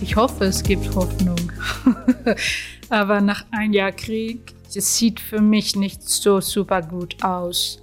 [0.00, 1.38] Ich hoffe, es gibt Hoffnung.
[2.90, 7.82] Aber nach einem Jahr Krieg, es sieht für mich nicht so super gut aus.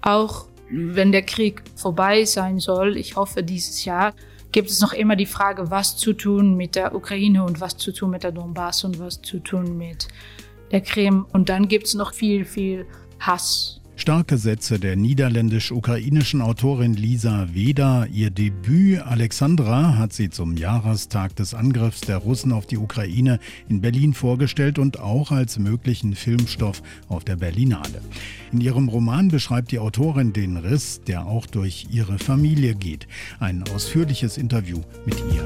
[0.00, 4.14] Auch wenn der Krieg vorbei sein soll, ich hoffe dieses Jahr,
[4.52, 7.92] gibt es noch immer die Frage, was zu tun mit der Ukraine und was zu
[7.92, 10.08] tun mit der Donbass und was zu tun mit
[10.70, 11.26] der Krim.
[11.32, 12.86] Und dann gibt es noch viel, viel
[13.20, 18.06] Hass Starke Sätze der niederländisch-ukrainischen Autorin Lisa Weda.
[18.06, 23.80] Ihr Debüt Alexandra hat sie zum Jahrestag des Angriffs der Russen auf die Ukraine in
[23.80, 28.00] Berlin vorgestellt und auch als möglichen Filmstoff auf der Berlinale.
[28.52, 33.08] In ihrem Roman beschreibt die Autorin den Riss, der auch durch ihre Familie geht.
[33.40, 35.44] Ein ausführliches Interview mit ihr.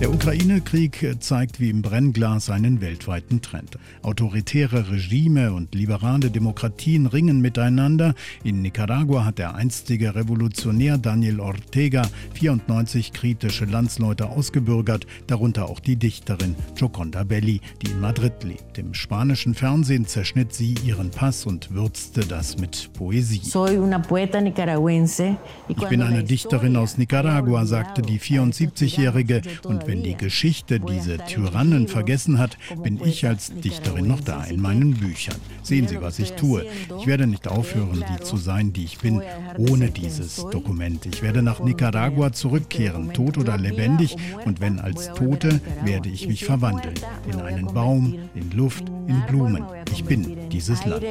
[0.00, 3.76] Der Ukraine-Krieg zeigt wie im Brennglas einen weltweiten Trend.
[4.00, 8.14] Autoritäre Regime und liberale Demokratien ringen miteinander.
[8.42, 15.96] In Nicaragua hat der einstige Revolutionär Daniel Ortega 94 kritische Landsleute ausgebürgert, darunter auch die
[15.96, 18.78] Dichterin Gioconda Belli, die in Madrid lebt.
[18.78, 23.42] Im spanischen Fernsehen zerschnitt sie ihren Pass und würzte das mit Poesie.
[25.68, 31.88] Ich bin eine Dichterin aus Nicaragua, sagte die 74-Jährige und wenn die Geschichte diese Tyrannen
[31.88, 35.34] vergessen hat, bin ich als Dichterin noch da in meinen Büchern.
[35.64, 36.64] Sehen Sie, was ich tue.
[37.00, 39.20] Ich werde nicht aufhören, die zu sein, die ich bin,
[39.58, 41.06] ohne dieses Dokument.
[41.06, 46.44] Ich werde nach Nicaragua zurückkehren, tot oder lebendig, und wenn als Tote, werde ich mich
[46.44, 46.94] verwandeln.
[47.30, 49.64] In einen Baum, in Luft, in Blumen.
[49.92, 51.04] Ich bin dieses Land.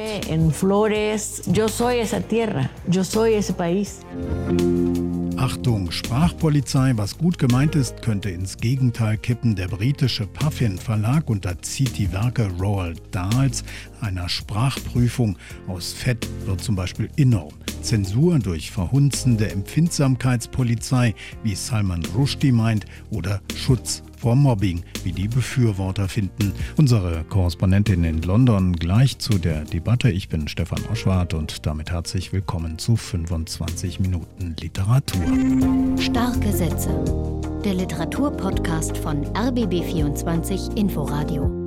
[5.40, 9.56] Achtung, Sprachpolizei, was gut gemeint ist, könnte ins Gegenteil kippen.
[9.56, 13.64] Der britische Puffin Verlag unterzieht die Werke Roald Dahls
[14.02, 15.38] einer Sprachprüfung.
[15.66, 17.54] Aus Fett wird zum Beispiel enorm.
[17.80, 26.08] Zensur durch verhunzende Empfindsamkeitspolizei, wie Salman Rushdie meint, oder Schutz vor Mobbing, wie die Befürworter
[26.08, 26.52] finden.
[26.76, 30.10] Unsere Korrespondentin in London gleich zu der Debatte.
[30.10, 35.22] Ich bin Stefan Oschwart und damit herzlich willkommen zu 25 Minuten Literatur.
[35.98, 36.90] Starke Sätze.
[37.64, 41.59] Der Literaturpodcast von RBB24 Inforadio.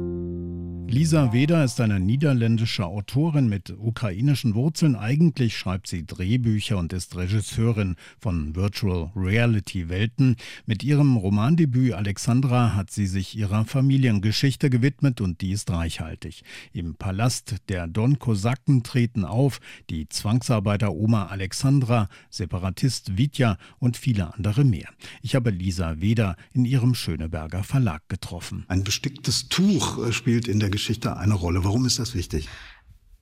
[0.93, 4.95] Lisa Weder ist eine niederländische Autorin mit ukrainischen Wurzeln.
[4.95, 10.35] Eigentlich schreibt sie Drehbücher und ist Regisseurin von Virtual Reality Welten.
[10.67, 16.43] Mit ihrem Romandebüt Alexandra hat sie sich ihrer Familiengeschichte gewidmet und die ist reichhaltig.
[16.73, 24.31] Im Palast der Don Kosaken treten auf die Zwangsarbeiter Oma Alexandra, Separatist Vitya und viele
[24.35, 24.89] andere mehr.
[25.23, 28.65] Ich habe Lisa Weder in ihrem Schöneberger Verlag getroffen.
[28.67, 31.63] Ein besticktes Tuch spielt in der Geschichte Geschichte eine Rolle.
[31.63, 32.49] Warum ist das wichtig?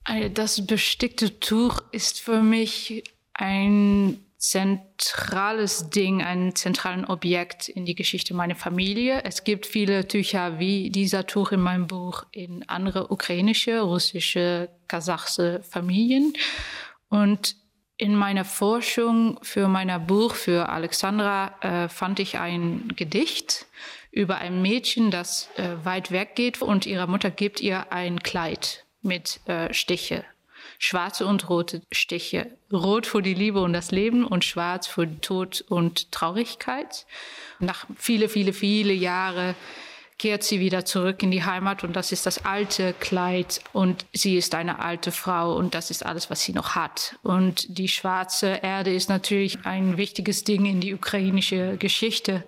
[0.04, 7.94] Äh, das bestickte Tuch ist für mich ein zentrales Ding, ein zentrales Objekt in die
[7.94, 9.22] Geschichte meiner Familie.
[9.22, 15.62] Es gibt viele Tücher wie dieser Tuch in meinem Buch in andere ukrainische, russische, kasachische
[15.62, 16.32] Familien.
[17.08, 17.54] Und
[17.96, 23.66] in meiner Forschung für mein Buch für Alexandra äh, fand ich ein Gedicht
[24.12, 28.84] über ein Mädchen, das äh, weit weg geht und ihre Mutter gibt ihr ein Kleid
[29.00, 30.24] mit äh, Stiche.
[30.78, 32.50] Schwarze und rote Stiche.
[32.72, 37.06] Rot für die Liebe und das Leben und schwarz für Tod und Traurigkeit.
[37.58, 39.54] Nach viele, viele, viele Jahre
[40.18, 44.36] kehrt sie wieder zurück in die Heimat und das ist das alte Kleid und sie
[44.36, 47.16] ist eine alte Frau und das ist alles, was sie noch hat.
[47.22, 52.44] Und die schwarze Erde ist natürlich ein wichtiges Ding in die ukrainische Geschichte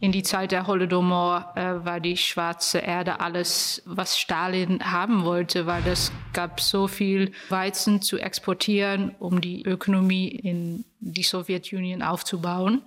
[0.00, 5.66] in die Zeit der Holodomor äh, war die schwarze Erde alles, was Stalin haben wollte,
[5.66, 12.82] weil es gab so viel Weizen zu exportieren, um die Ökonomie in die Sowjetunion aufzubauen.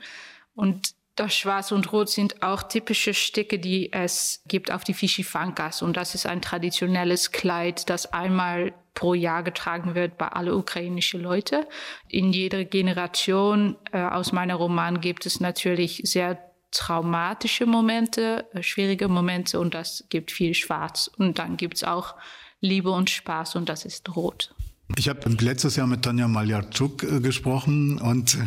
[0.56, 5.84] Und das Schwarz und Rot sind auch typische Stücke, die es gibt auf die Fischifankas.
[5.84, 11.22] Und das ist ein traditionelles Kleid, das einmal pro Jahr getragen wird bei alle ukrainischen
[11.22, 11.68] Leute.
[12.08, 19.08] In jeder Generation äh, aus meiner Roman gibt es natürlich sehr traumatische Momente, äh, schwierige
[19.08, 21.10] Momente und das gibt viel Schwarz.
[21.18, 22.16] Und dann gibt es auch
[22.60, 24.54] Liebe und Spaß und das ist Rot.
[24.98, 28.38] Ich habe letztes Jahr mit Tanja Maljarczuk äh, gesprochen und äh,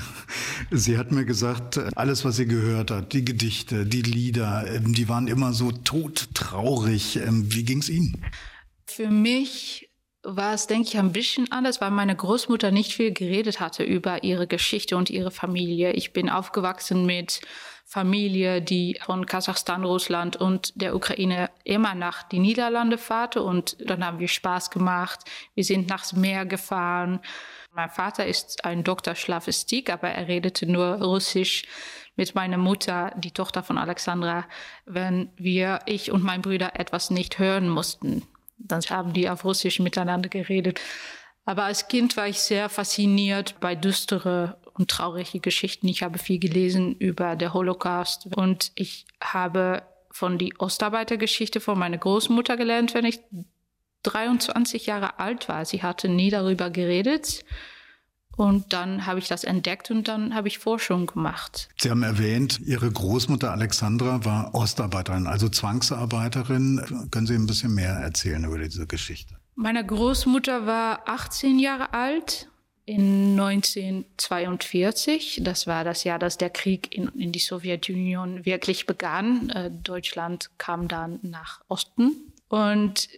[0.71, 5.09] sie hat mir gesagt, alles, was sie gehört hat, die Gedichte, die Lieder, ähm, die
[5.09, 7.17] waren immer so todtraurig.
[7.17, 8.25] Ähm, wie ging es Ihnen?
[8.87, 9.91] Für mich
[10.23, 14.25] war es, denke ich, ein bisschen anders, weil meine Großmutter nicht viel geredet hatte über
[14.25, 15.93] ihre Geschichte und ihre Familie.
[15.93, 17.41] Ich bin aufgewachsen mit
[17.89, 24.05] Familie, die von Kasachstan, Russland und der Ukraine immer nach die Niederlande fahrte und dann
[24.05, 25.21] haben wir Spaß gemacht.
[25.55, 27.21] Wir sind nachs Meer gefahren.
[27.73, 31.63] Mein Vater ist ein Doktor Schlavistik, aber er redete nur Russisch
[32.17, 34.47] mit meiner Mutter, die Tochter von Alexandra,
[34.85, 38.27] wenn wir, ich und mein Bruder etwas nicht hören mussten.
[38.59, 40.81] Dann haben die auf Russisch miteinander geredet.
[41.45, 45.89] Aber als Kind war ich sehr fasziniert bei düstere und traurige Geschichten.
[45.89, 51.99] Ich habe viel gelesen über den Holocaust und ich habe von die Ostarbeitergeschichte von meiner
[51.99, 53.21] Großmutter gelernt, wenn ich
[54.03, 55.65] 23 Jahre alt war.
[55.65, 57.45] Sie hatte nie darüber geredet.
[58.37, 61.71] Und dann habe ich das entdeckt und dann habe ich Forschung gemacht.
[61.79, 67.09] Sie haben erwähnt, Ihre Großmutter Alexandra war Ostarbeiterin, also Zwangsarbeiterin.
[67.11, 69.37] Können Sie ein bisschen mehr erzählen über diese Geschichte?
[69.55, 72.51] Meine Großmutter war 18 Jahre alt
[72.87, 75.41] in 1942.
[75.43, 79.51] Das war das Jahr, dass der Krieg in, in die Sowjetunion wirklich begann.
[79.51, 82.33] Äh, Deutschland kam dann nach Osten.
[82.49, 83.09] Und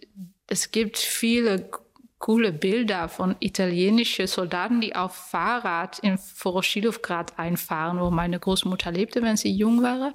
[0.47, 1.69] es gibt viele
[2.17, 9.21] coole Bilder von italienischen Soldaten, die auf Fahrrad in Voroshilowgrad einfahren, wo meine Großmutter lebte,
[9.21, 10.13] wenn sie jung war.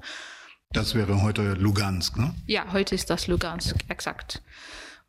[0.73, 2.35] Das wäre heute Lugansk, ne?
[2.47, 4.43] Ja, heute ist das Lugansk, exakt.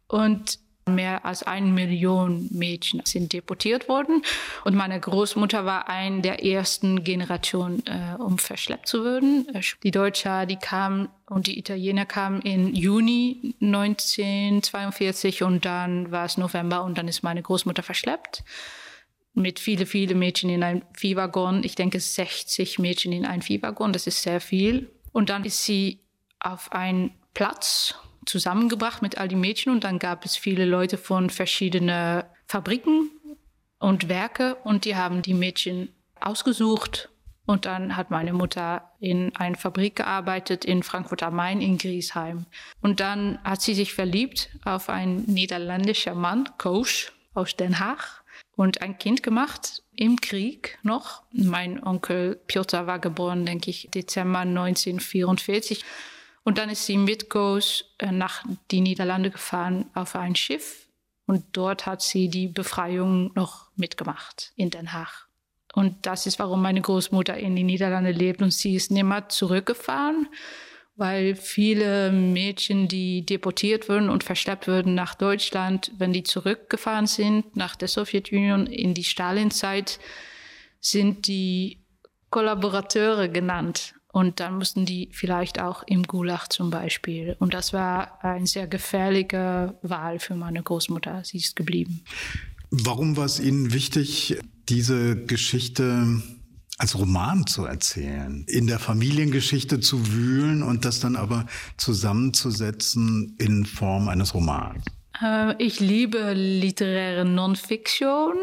[0.08, 4.22] Und Mehr als eine Million Mädchen sind deportiert worden.
[4.66, 9.48] Und meine Großmutter war eine der ersten Generationen, äh, um verschleppt zu werden.
[9.82, 16.38] Die Deutsche, die kamen und die Italiener kamen im Juni 1942 und dann war es
[16.38, 18.44] November und dann ist meine Großmutter verschleppt.
[19.34, 21.64] Mit viele, viele Mädchen in einem Viehwaggon.
[21.64, 24.92] Ich denke 60 Mädchen in einem Viehwaggon, das ist sehr viel.
[25.12, 26.00] Und dann ist sie
[26.40, 27.96] auf einen Platz
[28.26, 33.10] zusammengebracht mit all den Mädchen und dann gab es viele Leute von verschiedenen Fabriken
[33.80, 35.90] und Werke und die haben die Mädchen
[36.20, 37.10] ausgesucht
[37.46, 42.48] und dann hat meine Mutter in einer Fabrik gearbeitet in Frankfurt am Main in Griesheim.
[42.82, 48.24] Und dann hat sie sich verliebt auf einen niederländischen Mann, Koos, aus Den Haag
[48.56, 51.24] und ein Kind gemacht im Krieg noch.
[51.32, 55.84] Mein Onkel Piotr war geboren, denke ich, Dezember 1944.
[56.46, 60.88] Und dann ist sie mit Goes äh, nach die Niederlande gefahren auf ein Schiff.
[61.26, 65.28] Und dort hat sie die Befreiung noch mitgemacht in Den Haag.
[65.74, 68.44] Und das ist, warum meine Großmutter in die Niederlande lebt.
[68.44, 70.28] Und sie ist nimmer zurückgefahren,
[70.96, 77.56] weil viele Mädchen, die deportiert wurden und verschleppt wurden nach Deutschland, wenn die zurückgefahren sind
[77.56, 80.00] nach der Sowjetunion in die Stalinzeit,
[80.80, 81.80] sind die
[82.30, 83.95] Kollaborateure genannt.
[84.16, 87.36] Und dann mussten die vielleicht auch im Gulag zum Beispiel.
[87.38, 91.22] Und das war eine sehr gefährliche Wahl für meine Großmutter.
[91.26, 92.00] Sie ist geblieben.
[92.72, 94.38] Warum war es Ihnen wichtig,
[94.70, 96.22] diese Geschichte
[96.78, 101.46] als Roman zu erzählen, in der Familiengeschichte zu wühlen und das dann aber
[101.76, 104.82] zusammenzusetzen in Form eines Romans?
[105.22, 108.38] Äh, ich liebe literäre Non-Fiction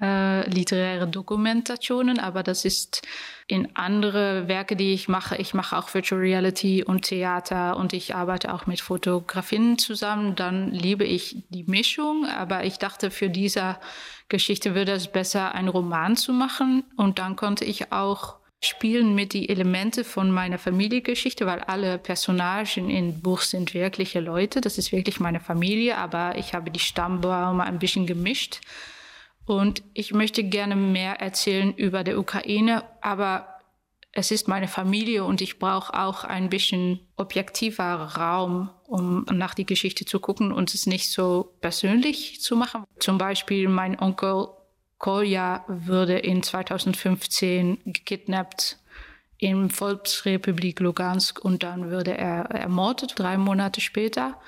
[0.00, 3.02] äh, literaire Dokumentationen, aber das ist
[3.46, 5.36] in andere Werke, die ich mache.
[5.36, 10.36] Ich mache auch Virtual Reality und Theater und ich arbeite auch mit Fotografinnen zusammen.
[10.36, 13.76] Dann liebe ich die Mischung, aber ich dachte, für diese
[14.28, 19.32] Geschichte würde es besser, einen Roman zu machen und dann konnte ich auch spielen mit
[19.34, 24.60] die Elemente von meiner Familiengeschichte, weil alle Personagen im Buch sind wirkliche Leute.
[24.60, 28.60] Das ist wirklich meine Familie, aber ich habe die Stammbäume ein bisschen gemischt.
[29.48, 33.48] Und ich möchte gerne mehr erzählen über die Ukraine, aber
[34.12, 39.64] es ist meine Familie und ich brauche auch ein bisschen objektiver Raum, um nach die
[39.64, 42.84] Geschichte zu gucken und es nicht so persönlich zu machen.
[42.98, 44.48] Zum Beispiel mein Onkel
[44.98, 48.78] Kolja wurde in 2015 gekidnappt
[49.38, 54.38] in Volksrepublik Lugansk und dann wurde er ermordet, drei Monate später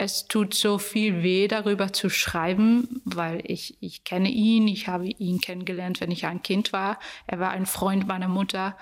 [0.00, 5.06] es tut so viel weh, darüber zu schreiben, weil ich, ich kenne ihn, ich habe
[5.06, 6.98] ihn kennengelernt, wenn ich ein Kind war.
[7.26, 8.78] Er war ein Freund meiner Mutter.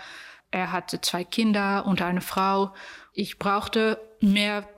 [0.53, 2.73] Er hatte zwei Kinder und eine Frau.
[3.15, 4.69] Ich brauchte mehr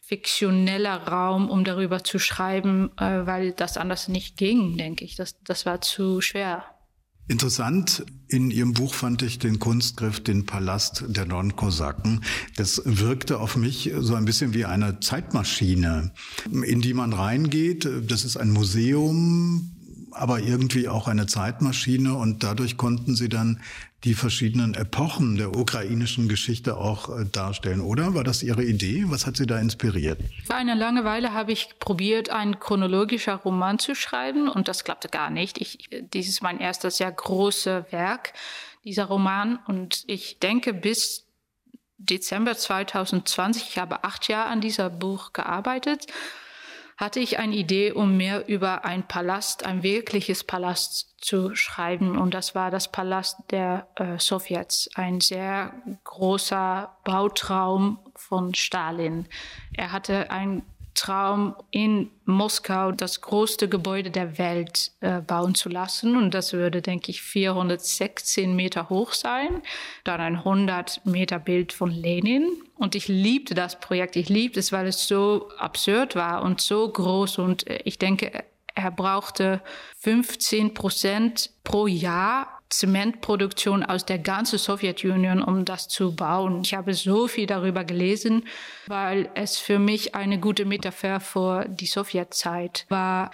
[0.00, 5.16] fiktioneller Raum, um darüber zu schreiben, äh, weil das anders nicht ging, denke ich.
[5.16, 6.64] Das, das war zu schwer.
[7.32, 12.22] Interessant in Ihrem Buch fand ich den Kunstgriff, den Palast der Nonkosaken.
[12.56, 16.12] Das wirkte auf mich so ein bisschen wie eine Zeitmaschine,
[16.50, 17.88] in die man reingeht.
[18.06, 19.71] Das ist ein Museum
[20.14, 23.60] aber irgendwie auch eine Zeitmaschine und dadurch konnten Sie dann
[24.04, 28.14] die verschiedenen Epochen der ukrainischen Geschichte auch äh, darstellen, oder?
[28.14, 29.04] War das Ihre Idee?
[29.06, 30.20] Was hat Sie da inspiriert?
[30.44, 35.08] Für eine lange Weile habe ich probiert, einen chronologischen Roman zu schreiben und das klappte
[35.08, 35.60] gar nicht.
[35.60, 38.32] Ich, dies ist mein erstes sehr großes Werk,
[38.84, 41.26] dieser Roman und ich denke bis
[41.98, 46.06] Dezember 2020, ich habe acht Jahre an diesem Buch gearbeitet,
[47.02, 52.16] hatte ich eine Idee, um mehr über ein Palast, ein wirkliches Palast zu schreiben.
[52.16, 59.26] Und das war das Palast der äh, Sowjets, ein sehr großer Bautraum von Stalin.
[59.72, 60.62] Er hatte ein
[60.94, 66.16] Traum, in Moskau das größte Gebäude der Welt äh, bauen zu lassen.
[66.16, 69.62] Und das würde, denke ich, 416 Meter hoch sein.
[70.04, 72.46] Dann ein 100 Meter Bild von Lenin.
[72.76, 74.16] Und ich liebte das Projekt.
[74.16, 77.38] Ich liebte es, weil es so absurd war und so groß.
[77.38, 78.30] Und äh, ich denke,
[78.74, 79.62] er brauchte
[79.98, 86.62] 15 Prozent pro Jahr Zementproduktion aus der ganzen Sowjetunion, um das zu bauen.
[86.64, 88.46] Ich habe so viel darüber gelesen,
[88.86, 93.30] weil es für mich eine gute Metapher vor die Sowjetzeit war.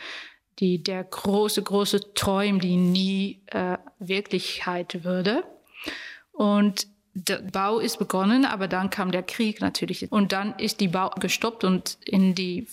[0.59, 5.45] Die, der große, große Träum, die nie äh, Wirklichkeit würde.
[6.33, 10.11] Und der Bau ist begonnen, aber dann kam der Krieg natürlich.
[10.11, 12.67] Und dann ist die Bau gestoppt und in die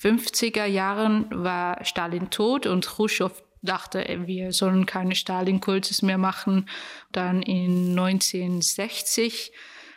[0.00, 6.68] 50er Jahren war Stalin tot und Khrushchev dachte, wir sollen keine Stalin-Kultus mehr machen.
[7.12, 9.52] Dann in 1960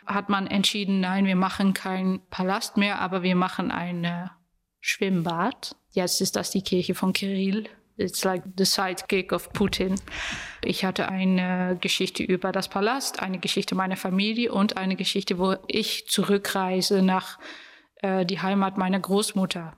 [0.06, 4.30] hat man entschieden, nein, wir machen keinen Palast mehr, aber wir machen ein
[4.80, 5.76] Schwimmbad.
[5.90, 7.68] Jetzt ist das die Kirche von Kirill.
[7.98, 9.96] It's like the sidekick of Putin.
[10.62, 15.56] Ich hatte eine Geschichte über das Palast, eine Geschichte meiner Familie und eine Geschichte, wo
[15.66, 17.38] ich zurückreise nach
[17.96, 19.76] äh, die Heimat meiner Großmutter.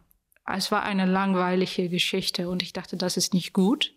[0.57, 3.95] Es war eine langweilige Geschichte und ich dachte, das ist nicht gut.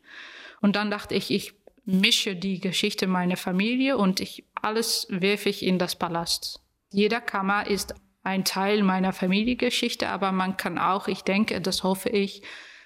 [0.61, 1.53] Und dann dachte ich, ich
[1.85, 6.61] mische die Geschichte meiner Familie und ich alles werfe ich in das Palast.
[6.89, 12.09] Jeder Kammer ist ein Teil meiner Familiengeschichte, aber man kann auch, ich denke, das hoffe
[12.09, 12.41] ich,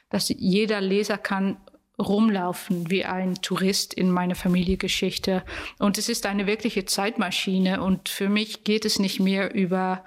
[0.10, 1.58] dass jeder Leser kann
[2.00, 5.44] rumlaufen wie ein Tourist in meine Familiengeschichte.
[5.80, 7.82] Und es ist eine wirkliche Zeitmaschine.
[7.82, 10.04] Und für mich geht es nicht mehr über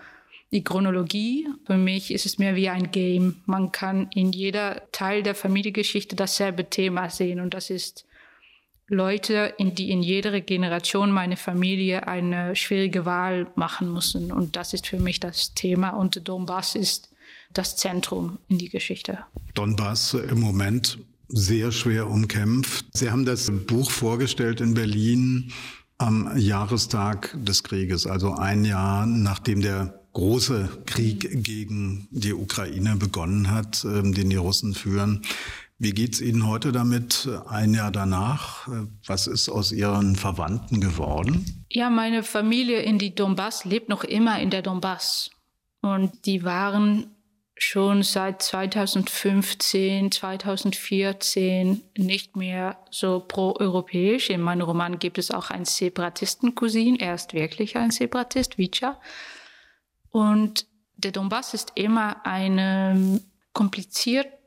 [0.52, 1.48] die Chronologie.
[1.64, 3.36] Für mich ist es mehr wie ein Game.
[3.46, 8.04] Man kann in jeder Teil der Familiengeschichte dasselbe Thema sehen und das ist
[8.88, 14.32] Leute, in die in jeder Generation meine Familie eine schwierige Wahl machen müssen.
[14.32, 15.90] Und das ist für mich das Thema.
[15.90, 17.08] Und Donbass ist
[17.52, 19.20] das Zentrum in die Geschichte.
[19.54, 22.86] Donbass im Moment sehr schwer umkämpft.
[22.92, 25.52] Sie haben das Buch vorgestellt in Berlin
[25.98, 33.50] am Jahrestag des Krieges, also ein Jahr nachdem der große Krieg gegen die Ukraine begonnen
[33.50, 35.22] hat, ähm, den die Russen führen.
[35.78, 38.68] Wie geht's Ihnen heute damit, ein Jahr danach?
[39.06, 41.64] Was ist aus Ihren Verwandten geworden?
[41.70, 45.30] Ja, meine Familie in die Donbass lebt noch immer in der Donbass.
[45.80, 47.06] Und die waren
[47.56, 54.30] schon seit 2015, 2014 nicht mehr so pro-europäisch.
[54.30, 56.96] In meinem Roman gibt es auch einen Separatisten-Cousin.
[56.96, 58.98] Er ist wirklich ein Separatist, Vicha.
[60.10, 63.20] Und der Donbass ist immer eine
[63.52, 64.40] komplizierte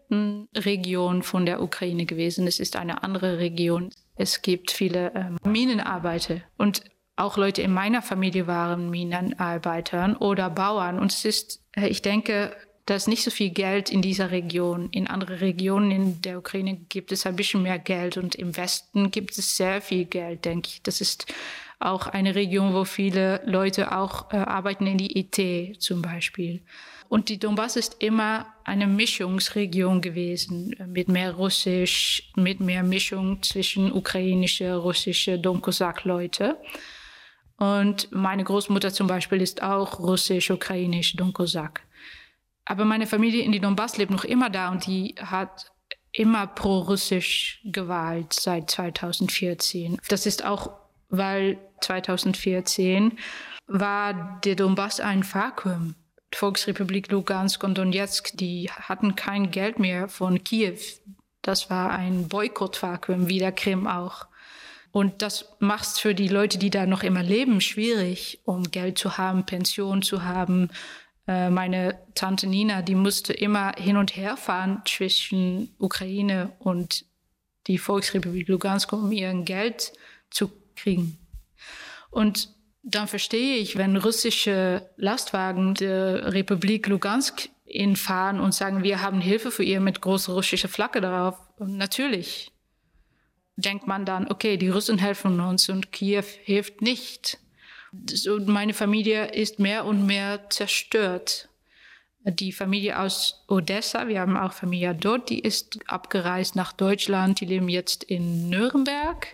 [0.55, 2.47] Region von der Ukraine gewesen.
[2.47, 3.89] Es ist eine andere Region.
[4.15, 6.83] Es gibt viele ähm, Minenarbeiter und
[7.15, 10.99] auch Leute in meiner Familie waren Minenarbeiter oder Bauern.
[10.99, 12.55] Und es ist, äh, ich denke,
[12.85, 14.89] da ist nicht so viel Geld in dieser Region.
[14.89, 19.09] In anderen Regionen in der Ukraine gibt es ein bisschen mehr Geld und im Westen
[19.09, 20.81] gibt es sehr viel Geld, denke ich.
[20.81, 21.25] Das ist
[21.85, 26.61] auch eine Region, wo viele Leute auch äh, arbeiten in die IT zum Beispiel.
[27.09, 33.43] Und die Donbass ist immer eine Mischungsregion gewesen, äh, mit mehr Russisch, mit mehr Mischung
[33.43, 36.57] zwischen ukrainische, russische Donkosak-Leute.
[37.57, 41.81] Und meine Großmutter zum Beispiel ist auch russisch, ukrainisch, Donkosak.
[42.65, 45.71] Aber meine Familie in die Donbass lebt noch immer da und die hat
[46.11, 49.99] immer pro-russisch gewählt seit 2014.
[50.07, 50.71] Das ist auch,
[51.09, 53.17] weil 2014
[53.67, 55.95] war der Donbass ein Vakuum.
[56.33, 60.79] Die Volksrepublik Lugansk und Donetsk, die hatten kein Geld mehr von Kiew.
[61.41, 64.27] Das war ein Boykottvakuum, wie der Krim auch.
[64.91, 68.97] Und das macht es für die Leute, die da noch immer leben, schwierig, um Geld
[68.97, 70.69] zu haben, Pension zu haben.
[71.27, 77.05] Äh, meine Tante Nina, die musste immer hin und her fahren zwischen Ukraine und
[77.67, 79.93] die Volksrepublik Lugansk, um ihr Geld
[80.29, 81.22] zu kriegen.
[82.13, 82.49] Und
[82.83, 87.49] dann verstehe ich, wenn russische Lastwagen der Republik Lugansk
[87.95, 92.51] fahren und sagen, wir haben Hilfe für ihr mit großer russischer Flagge darauf, Und natürlich
[93.55, 97.39] denkt man dann, okay, die Russen helfen uns und Kiew hilft nicht.
[97.91, 101.49] Und meine Familie ist mehr und mehr zerstört.
[102.25, 107.45] Die Familie aus Odessa, wir haben auch Familie dort, die ist abgereist nach Deutschland, die
[107.45, 109.27] leben jetzt in Nürnberg.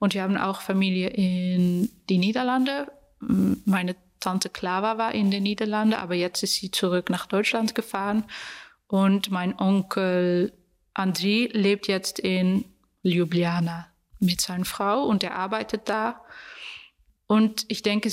[0.00, 2.90] Und wir haben auch Familie in die Niederlande.
[3.20, 8.24] Meine Tante Clara war in den Niederlanden, aber jetzt ist sie zurück nach Deutschland gefahren.
[8.88, 10.52] Und mein Onkel
[10.94, 12.64] André lebt jetzt in
[13.02, 13.86] Ljubljana
[14.18, 16.22] mit seiner Frau und er arbeitet da.
[17.26, 18.10] Und ich denke,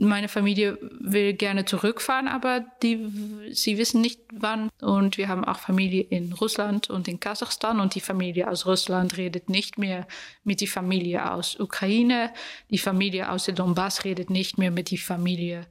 [0.00, 4.70] meine Familie will gerne zurückfahren, aber die, sie wissen nicht wann.
[4.80, 7.80] Und wir haben auch Familie in Russland und in Kasachstan.
[7.80, 10.06] Und die Familie aus Russland redet nicht mehr
[10.42, 12.32] mit der Familie aus Ukraine.
[12.70, 15.66] Die Familie aus der Donbass redet nicht mehr mit der Familie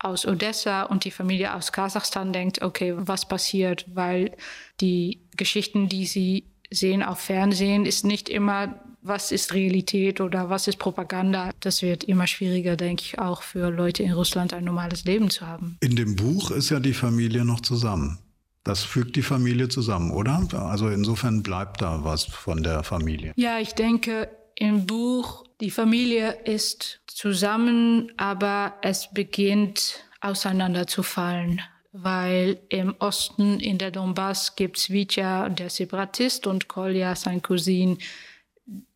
[0.00, 0.82] aus Odessa.
[0.82, 3.86] Und die Familie aus Kasachstan denkt, okay, was passiert?
[3.94, 4.36] Weil
[4.80, 10.68] die Geschichten, die sie sehen auf Fernsehen, ist nicht immer, was ist Realität oder was
[10.68, 11.50] ist Propaganda.
[11.60, 15.46] Das wird immer schwieriger, denke ich, auch für Leute in Russland ein normales Leben zu
[15.46, 15.78] haben.
[15.80, 18.18] In dem Buch ist ja die Familie noch zusammen.
[18.64, 20.46] Das fügt die Familie zusammen, oder?
[20.52, 23.32] Also insofern bleibt da was von der Familie.
[23.36, 32.94] Ja, ich denke, im Buch, die Familie ist zusammen, aber es beginnt auseinanderzufallen weil im
[32.98, 37.98] Osten in der Donbass gibt's Vitya, der Separatist, und Kolja, sein Cousin.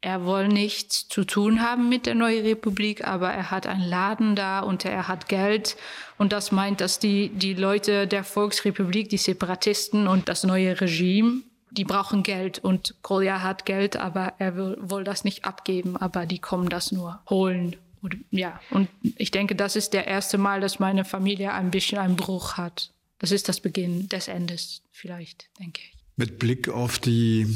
[0.02, 4.36] Er will nichts zu tun haben mit der neuen Republik, aber er hat einen Laden
[4.36, 5.76] da und er hat Geld.
[6.18, 11.40] Und das meint, dass die, die Leute der Volksrepublik, die Separatisten und das neue Regime,
[11.70, 16.26] die brauchen Geld und Kolja hat Geld, aber er will, will das nicht abgeben, aber
[16.26, 20.60] die kommen das nur holen und, ja, und ich denke, das ist der erste Mal,
[20.60, 22.92] dass meine Familie ein bisschen einen Bruch hat.
[23.18, 25.96] Das ist das Beginn des Endes, vielleicht, denke ich.
[26.16, 27.46] Mit Blick auf die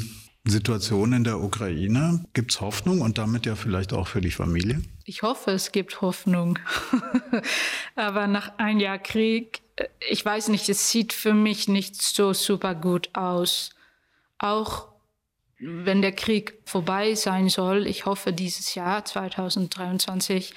[0.45, 4.81] Situation in der Ukraine, gibt es Hoffnung und damit ja vielleicht auch für die Familie?
[5.03, 6.57] Ich hoffe, es gibt Hoffnung.
[7.95, 12.31] Aber nach einem Jahr Krieg, äh, ich weiß nicht, es sieht für mich nicht so
[12.31, 13.71] super gut aus.
[14.39, 14.87] Auch
[15.59, 20.53] wenn der Krieg vorbei sein soll, ich hoffe dieses Jahr 2023,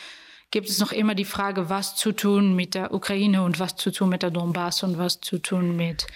[0.51, 3.91] gibt es noch immer die Frage, was zu tun mit der Ukraine und was zu
[3.91, 6.07] tun mit der Donbass und was zu tun mit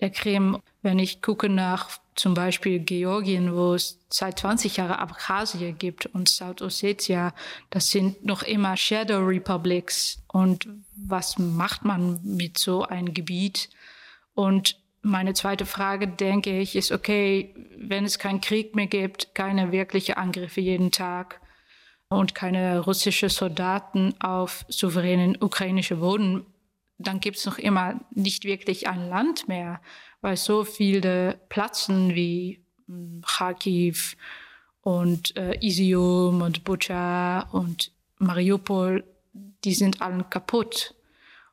[0.00, 0.58] der Krim.
[0.82, 6.28] Wenn ich gucke nach zum Beispiel Georgien, wo es seit 20 Jahren Abkhazien gibt und
[6.28, 7.32] Südossetien,
[7.70, 10.22] das sind noch immer Shadow Republics.
[10.28, 13.70] Und was macht man mit so einem Gebiet?
[14.34, 19.72] Und meine zweite Frage, denke ich, ist, okay, wenn es keinen Krieg mehr gibt, keine
[19.72, 21.40] wirkliche Angriffe jeden Tag
[22.08, 26.44] und keine russische Soldaten auf souveränen ukrainischen Boden,
[26.98, 29.80] dann gibt es noch immer nicht wirklich ein Land mehr,
[30.20, 34.16] weil so viele Plätzen wie hm, Kharkiv
[34.82, 39.04] und äh, Isium und Bucha und Mariupol,
[39.64, 40.94] die sind allen kaputt.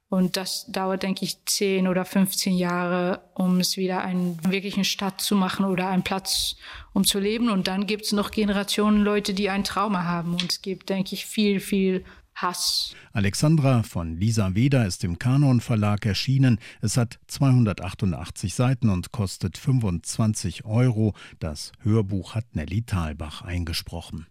[0.09, 5.19] Und das dauert, denke ich, 10 oder 15 Jahre, um es wieder einen wirklichen Stadt
[5.19, 6.55] zu machen oder einen Platz,
[6.93, 7.49] um zu leben.
[7.49, 10.31] Und dann gibt es noch Generationen Leute, die ein Trauma haben.
[10.31, 12.95] Und es gibt, denke ich, viel, viel Hass.
[13.13, 16.59] Alexandra von Lisa Weder ist im Kanon Verlag erschienen.
[16.81, 21.15] Es hat 288 Seiten und kostet 25 Euro.
[21.39, 24.27] Das Hörbuch hat Nelly Thalbach eingesprochen.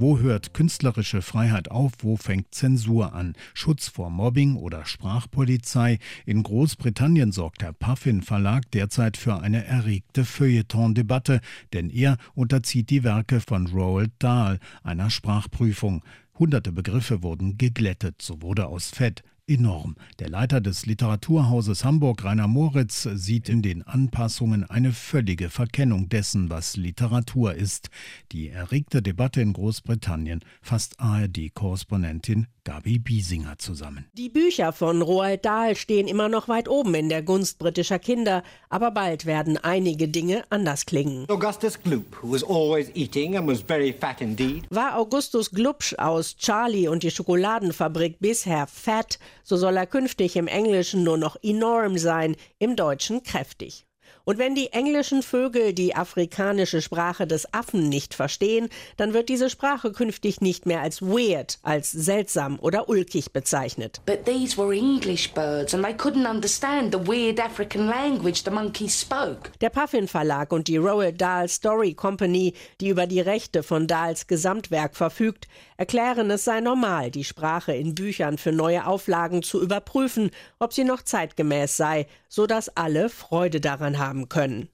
[0.00, 1.90] Wo hört künstlerische Freiheit auf?
[2.02, 3.34] Wo fängt Zensur an?
[3.52, 5.98] Schutz vor Mobbing oder Sprachpolizei?
[6.24, 11.40] In Großbritannien sorgt der Puffin Verlag derzeit für eine erregte Feuilleton-Debatte,
[11.72, 16.04] denn er unterzieht die Werke von Roald Dahl einer Sprachprüfung.
[16.38, 19.96] Hunderte Begriffe wurden geglättet, so wurde aus Fett enorm.
[20.18, 26.50] Der Leiter des Literaturhauses Hamburg, Rainer Moritz, sieht in den Anpassungen eine völlige Verkennung dessen,
[26.50, 27.90] was Literatur ist.
[28.32, 34.04] Die erregte Debatte in Großbritannien fasst ARD-Korrespondentin Gabi Biesinger zusammen.
[34.12, 38.42] Die Bücher von Roald Dahl stehen immer noch weit oben in der Gunst britischer Kinder,
[38.68, 41.24] aber bald werden einige Dinge anders klingen.
[41.30, 44.66] Augustus Gloop, who was always eating and was very fat indeed.
[44.68, 50.46] War Augustus Glubsch aus Charlie und die Schokoladenfabrik bisher fat, so soll er künftig im
[50.46, 53.87] Englischen nur noch enorm sein, im Deutschen kräftig.
[54.28, 59.48] Und wenn die englischen Vögel die afrikanische Sprache des Affen nicht verstehen, dann wird diese
[59.48, 64.02] Sprache künftig nicht mehr als weird, als seltsam oder ulkig bezeichnet.
[64.04, 69.00] But these were English birds and they couldn't understand the weird African language the monkeys
[69.00, 69.50] spoke.
[69.62, 74.26] Der Puffin Verlag und die Roald Dahl Story Company, die über die Rechte von Dahls
[74.26, 80.32] Gesamtwerk verfügt, erklären, es sei normal, die Sprache in Büchern für neue Auflagen zu überprüfen,
[80.58, 84.68] ob sie noch zeitgemäß sei, so dass alle Freude daran haben können.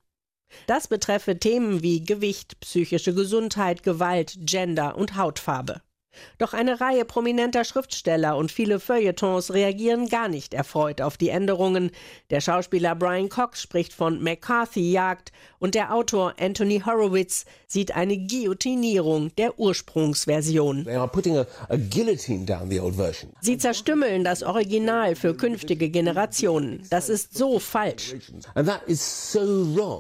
[0.67, 5.83] Das betreffe Themen wie Gewicht, psychische Gesundheit, Gewalt, Gender und Hautfarbe.
[6.39, 11.91] Doch eine Reihe prominenter Schriftsteller und viele Feuilletons reagieren gar nicht erfreut auf die Änderungen.
[12.31, 19.35] Der Schauspieler Brian Cox spricht von McCarthy-Jagd und der Autor Anthony Horowitz sieht eine Guillotinierung
[19.37, 20.87] der Ursprungsversion.
[23.41, 26.87] Sie zerstümmeln das Original für künftige Generationen.
[26.91, 28.15] Das ist so falsch.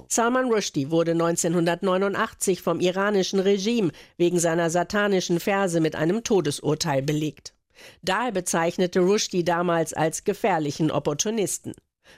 [0.08, 7.54] Salman Rushdie wurde 1989 vom iranischen Regime wegen seiner satanischen Verse mit einem Todesurteil belegt.
[8.02, 11.74] Dahl bezeichnete Rushdie damals als gefährlichen Opportunisten.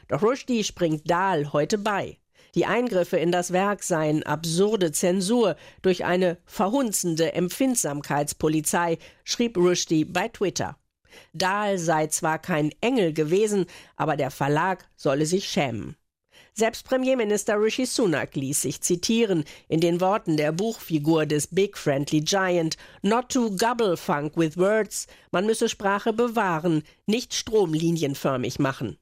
[0.08, 2.18] Doch Rushdie springt Dahl heute bei.
[2.54, 10.28] Die Eingriffe in das Werk seien absurde Zensur durch eine verhunzende Empfindsamkeitspolizei, schrieb Rushdie bei
[10.28, 10.76] Twitter.
[11.32, 15.96] Dahl sei zwar kein Engel gewesen, aber der Verlag solle sich schämen.
[16.58, 22.22] Selbst Premierminister Rishi Sunak ließ sich zitieren in den Worten der Buchfigur des Big Friendly
[22.22, 28.96] Giant Not to gobble funk with words, man müsse Sprache bewahren, nicht stromlinienförmig machen.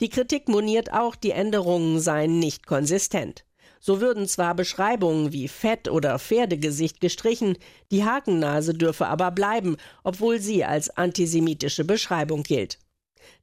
[0.00, 3.44] Die Kritik moniert auch, die Änderungen seien nicht konsistent.
[3.80, 7.58] So würden zwar Beschreibungen wie Fett oder Pferdegesicht gestrichen,
[7.90, 12.78] die Hakennase dürfe aber bleiben, obwohl sie als antisemitische Beschreibung gilt.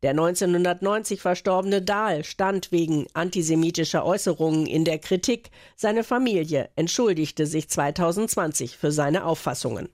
[0.04, 5.50] Der 1990 verstorbene Dahl stand wegen antisemitischer Äußerungen in der Kritik.
[5.76, 9.89] Seine Familie entschuldigte sich 2020 für seine Auffassungen.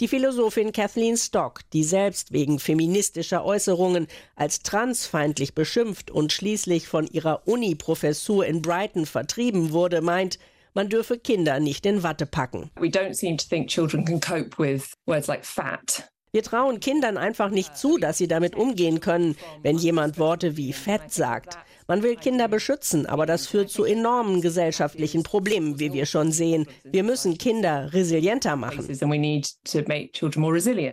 [0.00, 7.06] Die Philosophin Kathleen Stock, die selbst wegen feministischer Äußerungen als transfeindlich beschimpft und schließlich von
[7.06, 10.38] ihrer Uni-Professur in Brighton vertrieben wurde, meint,
[10.74, 12.70] man dürfe Kinder nicht in Watte packen.
[12.76, 17.16] We don't seem to think children can cope with words like fat wir trauen Kindern
[17.16, 21.56] einfach nicht zu, dass sie damit umgehen können, wenn jemand Worte wie fett sagt.
[21.86, 26.66] Man will Kinder beschützen, aber das führt zu enormen gesellschaftlichen Problemen, wie wir schon sehen.
[26.82, 28.86] Wir müssen Kinder resilienter machen.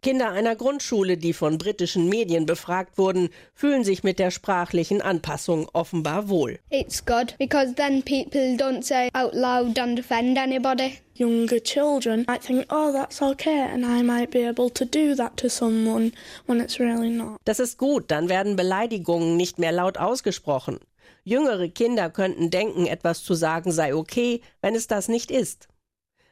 [0.02, 5.70] Kinder einer Grundschule, die von britischen Medien befragt wurden, fühlen sich mit der sprachlichen Anpassung
[5.72, 6.60] offenbar wohl.
[6.70, 12.44] It's good because then people don't say out loud and offend anybody younger children might
[12.44, 16.12] think, oh, that's okay, and I might be able to do that to someone
[16.48, 17.40] when it's really not.
[17.46, 20.80] Das ist gut, dann werden Beleidigungen nicht mehr laut ausgesprochen.
[21.24, 25.68] Jüngere Kinder könnten denken, etwas zu sagen sei okay, wenn es das nicht ist.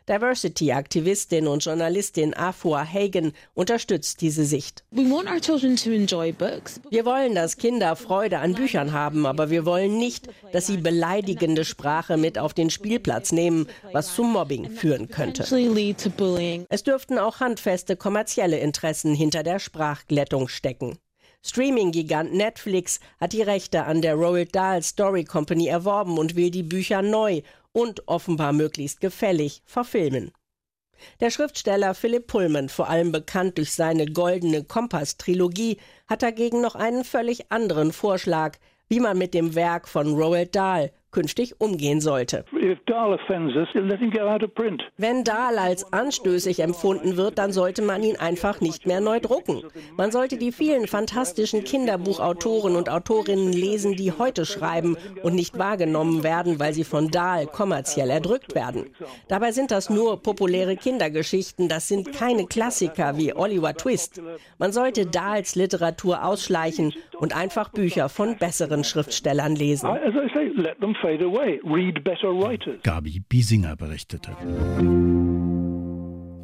[0.09, 4.83] Diversity-Aktivistin und Journalistin Afua Hagen unterstützt diese Sicht.
[4.89, 5.09] Wir
[7.05, 12.17] wollen, dass Kinder Freude an Büchern haben, aber wir wollen nicht, dass sie beleidigende Sprache
[12.17, 15.43] mit auf den Spielplatz nehmen, was zu Mobbing führen könnte.
[16.69, 20.97] Es dürften auch handfeste kommerzielle Interessen hinter der Sprachglättung stecken.
[21.45, 26.63] Streaming-Gigant Netflix hat die Rechte an der Roald Dahl Story Company erworben und will die
[26.63, 30.31] Bücher neu und offenbar möglichst gefällig verfilmen.
[31.21, 37.05] Der Schriftsteller Philipp Pullman, vor allem bekannt durch seine Goldene Kompass-Trilogie, hat dagegen noch einen
[37.05, 38.57] völlig anderen Vorschlag,
[38.89, 42.45] wie man mit dem Werk von Roald Dahl künftig umgehen sollte.
[44.97, 49.63] Wenn Dahl als anstößig empfunden wird, dann sollte man ihn einfach nicht mehr neu drucken.
[49.97, 56.23] Man sollte die vielen fantastischen Kinderbuchautoren und Autorinnen lesen, die heute schreiben und nicht wahrgenommen
[56.23, 58.89] werden, weil sie von Dahl kommerziell erdrückt werden.
[59.27, 64.21] Dabei sind das nur populäre Kindergeschichten, das sind keine Klassiker wie Oliver Twist.
[64.57, 69.89] Man sollte Dahls Literatur ausschleichen und einfach Bücher von besseren Schriftstellern lesen
[71.01, 71.59] fade away.
[71.63, 72.81] Read better writers.
[72.83, 74.35] Gabi Biesinger berichtete.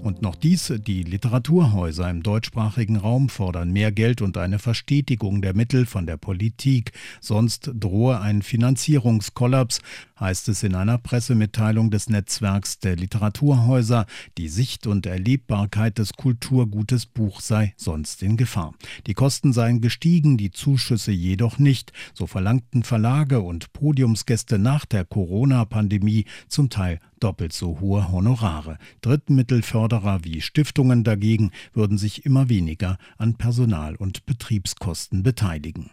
[0.06, 5.56] Und noch dies, die Literaturhäuser im deutschsprachigen Raum fordern mehr Geld und eine Verstetigung der
[5.56, 6.92] Mittel von der Politik,
[7.22, 9.82] sonst drohe ein Finanzierungskollaps,
[10.20, 14.06] heißt es in einer Pressemitteilung des Netzwerks der Literaturhäuser,
[14.38, 18.74] die Sicht und Erlebbarkeit des Kulturgutes Buch sei sonst in Gefahr.
[19.08, 25.06] Die Kosten seien gestiegen, die Zuschüsse jedoch nicht, so verlangten Verlage und Podiumsgäste nach der
[25.06, 28.78] Corona-Pandemie zum Teil doppelt so hohe Honorare.
[29.02, 35.92] Drittmittelförderer wie Stiftungen dagegen würden sich immer weniger an Personal- und Betriebskosten beteiligen.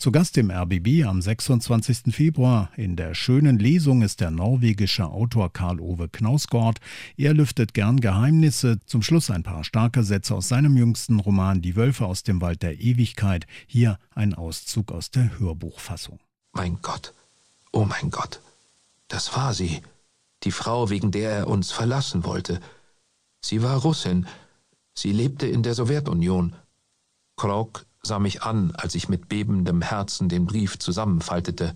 [0.00, 2.14] Zu Gast im RBB am 26.
[2.14, 6.78] Februar in der schönen Lesung ist der norwegische Autor Karl-Ove Knausgård.
[7.18, 8.78] Er lüftet gern Geheimnisse.
[8.86, 12.62] Zum Schluss ein paar starke Sätze aus seinem jüngsten Roman Die Wölfe aus dem Wald
[12.62, 13.46] der Ewigkeit.
[13.66, 16.18] Hier ein Auszug aus der Hörbuchfassung.
[16.52, 17.12] Mein Gott,
[17.70, 18.40] oh mein Gott,
[19.08, 19.82] das war sie
[20.44, 22.62] die Frau, wegen der er uns verlassen wollte.
[23.42, 24.26] Sie war Russin.
[24.94, 26.56] Sie lebte in der Sowjetunion.
[27.36, 31.74] Krok sah mich an, als ich mit bebendem Herzen den Brief zusammenfaltete.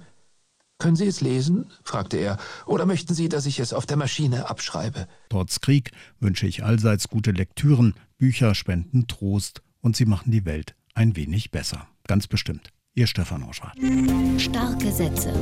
[0.78, 1.70] Können Sie es lesen?
[1.82, 2.38] fragte er.
[2.66, 5.06] Oder möchten Sie, dass ich es auf der Maschine abschreibe?
[5.28, 7.94] Trotz Krieg wünsche ich allseits gute Lektüren.
[8.18, 11.88] Bücher spenden Trost und sie machen die Welt ein wenig besser.
[12.06, 12.70] Ganz bestimmt.
[12.94, 13.76] Ihr Stefan Oschwart.
[14.38, 15.32] Starke Sätze.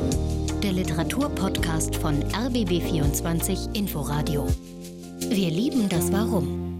[0.63, 4.47] Der Literaturpodcast von RBB24 Inforadio.
[5.19, 6.72] Wir lieben das Warum.